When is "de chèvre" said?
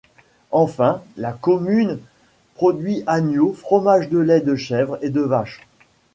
4.41-4.97